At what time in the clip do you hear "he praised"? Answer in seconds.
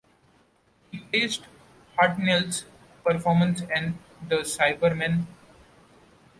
0.89-1.45